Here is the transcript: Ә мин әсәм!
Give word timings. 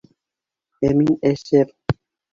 Ә 0.89 0.91
мин 1.03 1.13
әсәм! 1.33 1.73